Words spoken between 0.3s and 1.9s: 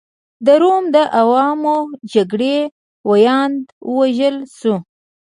د روم د عوامو